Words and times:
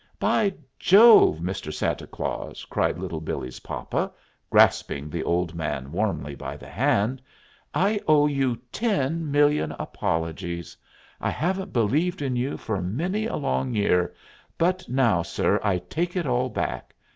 "By 0.17 0.55
Jove, 0.79 1.37
Mr. 1.41 1.71
Santa 1.71 2.07
Claus," 2.07 2.65
cried 2.65 2.97
Little 2.97 3.21
Billee's 3.21 3.59
papa, 3.59 4.11
grasping 4.49 5.11
the 5.11 5.21
old 5.21 5.53
man 5.53 5.91
warmly 5.91 6.33
by 6.33 6.57
the 6.57 6.67
hand, 6.69 7.21
"I 7.71 7.99
owe 8.07 8.25
you 8.25 8.57
ten 8.71 9.29
million 9.29 9.73
apologies! 9.77 10.75
I 11.19 11.29
haven't 11.29 11.71
believed 11.71 12.23
in 12.23 12.35
you 12.35 12.57
for 12.57 12.81
many 12.81 13.27
a 13.27 13.35
long 13.35 13.75
year; 13.75 14.15
but 14.57 14.89
now, 14.89 15.21
sir, 15.21 15.59
I 15.63 15.77
take 15.77 16.15
it 16.15 16.25
all 16.25 16.49
back. 16.49 16.95